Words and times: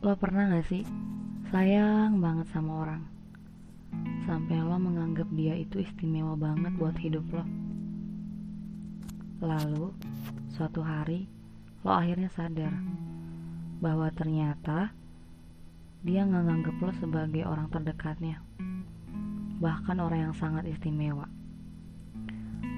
Lo 0.00 0.16
pernah 0.16 0.48
gak 0.48 0.64
sih 0.64 0.80
sayang 1.52 2.24
banget 2.24 2.48
sama 2.56 2.88
orang 2.88 3.04
Sampai 4.24 4.56
lo 4.56 4.80
menganggap 4.80 5.28
dia 5.36 5.52
itu 5.52 5.84
istimewa 5.84 6.40
banget 6.40 6.72
buat 6.80 6.96
hidup 6.96 7.20
lo 7.28 7.44
Lalu 9.44 9.92
suatu 10.56 10.80
hari 10.80 11.28
lo 11.84 11.92
akhirnya 11.92 12.32
sadar 12.32 12.72
Bahwa 13.84 14.08
ternyata 14.16 14.88
dia 16.00 16.24
nggak 16.24 16.48
nganggap 16.48 16.76
lo 16.80 16.92
sebagai 16.96 17.44
orang 17.44 17.68
terdekatnya 17.68 18.40
Bahkan 19.60 20.00
orang 20.00 20.32
yang 20.32 20.34
sangat 20.40 20.64
istimewa 20.64 21.28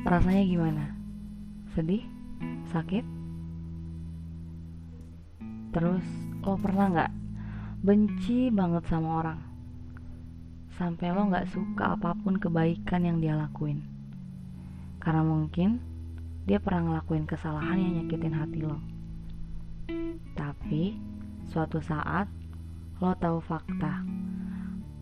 Rasanya 0.03 0.43
gimana? 0.43 0.91
Sedih? 1.79 2.03
Sakit? 2.75 3.07
Terus 5.71 6.32
lo 6.43 6.59
pernah 6.59 6.91
nggak? 6.91 7.13
Benci 7.87 8.51
banget 8.51 8.83
sama 8.91 9.23
orang. 9.23 9.41
Sampai 10.75 11.15
lo 11.15 11.31
nggak 11.31 11.47
suka 11.55 11.95
apa 11.95 12.19
pun 12.19 12.35
kebaikan 12.35 13.07
yang 13.07 13.23
dia 13.23 13.39
lakuin. 13.39 13.79
Karena 14.99 15.23
mungkin 15.23 15.79
dia 16.43 16.59
pernah 16.59 16.99
ngelakuin 16.99 17.31
kesalahan 17.31 17.79
yang 17.79 17.93
nyakitin 18.03 18.35
hati 18.35 18.61
lo. 18.67 18.79
Tapi 20.35 20.99
suatu 21.47 21.79
saat 21.79 22.27
lo 22.99 23.15
tahu 23.15 23.39
fakta 23.39 24.03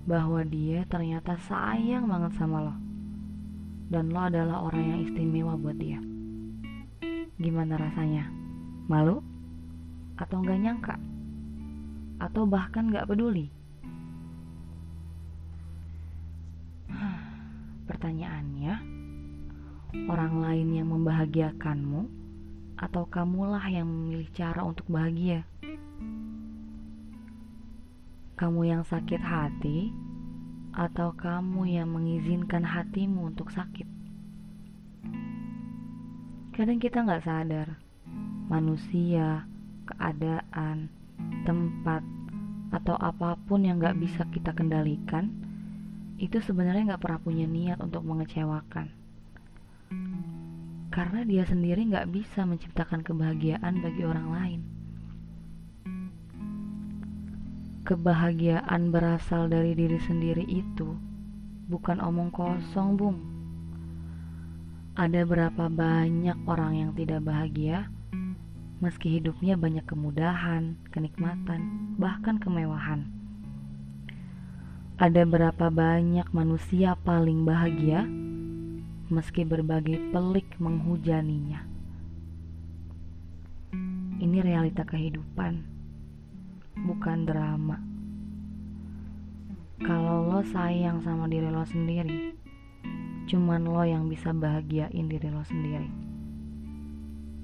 bahwa 0.05 0.45
dia 0.45 0.85
ternyata 0.93 1.41
sayang 1.49 2.05
banget 2.05 2.37
sama 2.37 2.69
lo. 2.69 2.77
Dan 3.89 4.13
lo 4.13 4.29
adalah 4.29 4.61
orang 4.69 4.85
yang 4.85 5.01
istimewa 5.09 5.57
buat 5.57 5.81
dia. 5.81 6.05
Gimana 7.41 7.81
rasanya? 7.81 8.29
Malu? 8.93 9.25
Atau 10.21 10.45
nggak 10.45 10.61
nyangka 10.61 10.97
atau 12.21 12.45
bahkan 12.45 12.93
nggak 12.93 13.09
peduli? 13.09 13.49
Pertanyaannya 17.89 18.75
orang 20.07 20.35
lain 20.39 20.69
yang 20.79 20.89
membahagiakanmu 20.95 22.07
atau 22.79 23.05
kamulah 23.11 23.65
yang 23.67 23.89
memilih 23.89 24.29
cara 24.31 24.63
untuk 24.63 24.87
bahagia? 24.87 25.43
Kamu 28.39 28.63
yang 28.65 28.87
sakit 28.87 29.21
hati 29.21 29.93
atau 30.73 31.13
kamu 31.13 31.67
yang 31.67 31.93
mengizinkan 31.93 32.65
hatimu 32.65 33.35
untuk 33.35 33.53
sakit? 33.53 33.85
Kadang 36.57 36.79
kita 36.81 37.05
nggak 37.05 37.25
sadar. 37.25 37.69
Manusia 38.49 39.45
keadaan, 39.87 40.89
tempat, 41.45 42.03
atau 42.71 42.95
apa 42.97 43.35
pun 43.49 43.67
yang 43.67 43.83
gak 43.83 43.99
bisa 43.99 44.27
kita 44.31 44.55
kendalikan, 44.55 45.33
itu 46.21 46.39
sebenarnya 46.45 46.95
gak 46.95 47.03
pernah 47.03 47.21
punya 47.21 47.47
niat 47.49 47.81
untuk 47.81 48.05
mengecewakan. 48.05 48.93
Karena 50.91 51.23
dia 51.23 51.47
sendiri 51.47 51.87
gak 51.91 52.11
bisa 52.11 52.43
menciptakan 52.47 53.01
kebahagiaan 53.07 53.81
bagi 53.81 54.03
orang 54.05 54.29
lain. 54.31 54.61
Kebahagiaan 57.87 58.95
berasal 58.95 59.51
dari 59.51 59.75
diri 59.75 59.99
sendiri 59.99 60.47
itu 60.47 60.95
bukan 61.71 62.03
omong 62.03 62.31
kosong, 62.35 62.99
Bung. 62.99 63.19
Ada 64.99 65.23
berapa 65.23 65.71
banyak 65.71 66.45
orang 66.51 66.73
yang 66.75 66.91
tidak 66.99 67.23
bahagia? 67.23 67.89
Meski 68.81 69.21
hidupnya 69.21 69.61
banyak 69.61 69.85
kemudahan, 69.85 70.81
kenikmatan, 70.89 71.93
bahkan 72.01 72.41
kemewahan. 72.41 73.13
Ada 74.97 75.29
berapa 75.29 75.69
banyak 75.69 76.25
manusia 76.33 76.97
paling 77.05 77.45
bahagia 77.45 78.09
meski 79.13 79.45
berbagai 79.45 80.01
pelik 80.13 80.49
menghujaninya. 80.57 81.61
Ini 84.21 84.39
realita 84.45 84.85
kehidupan, 84.89 85.61
bukan 86.85 87.19
drama. 87.29 87.77
Kalau 89.81 90.29
lo 90.29 90.41
sayang 90.45 91.01
sama 91.05 91.29
diri 91.29 91.49
lo 91.49 91.65
sendiri, 91.65 92.37
cuman 93.29 93.65
lo 93.65 93.85
yang 93.85 94.09
bisa 94.09 94.33
bahagiain 94.33 95.09
diri 95.09 95.29
lo 95.33 95.41
sendiri 95.45 96.10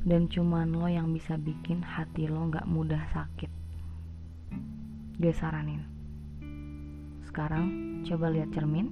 dan 0.07 0.31
cuman 0.31 0.71
lo 0.71 0.87
yang 0.87 1.11
bisa 1.11 1.35
bikin 1.35 1.83
hati 1.83 2.31
lo 2.31 2.47
gak 2.47 2.65
mudah 2.71 3.03
sakit. 3.11 3.51
Gue 5.19 5.35
saranin. 5.35 5.83
Sekarang 7.27 7.67
coba 8.07 8.31
lihat 8.31 8.55
cermin 8.55 8.87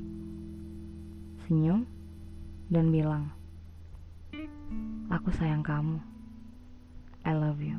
senyum 1.47 1.87
dan 2.67 2.91
bilang 2.91 3.31
aku 5.07 5.31
sayang 5.31 5.63
kamu. 5.63 6.03
I 7.25 7.33
love 7.33 7.63
you 7.63 7.79